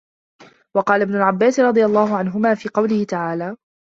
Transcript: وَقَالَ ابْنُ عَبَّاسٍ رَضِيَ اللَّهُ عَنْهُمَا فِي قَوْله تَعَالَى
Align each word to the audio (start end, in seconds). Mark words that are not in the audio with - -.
وَقَالَ 0.75 1.01
ابْنُ 1.01 1.15
عَبَّاسٍ 1.15 1.59
رَضِيَ 1.59 1.85
اللَّهُ 1.85 2.17
عَنْهُمَا 2.17 2.55
فِي 2.55 2.69
قَوْله 2.69 3.03
تَعَالَى 3.03 3.55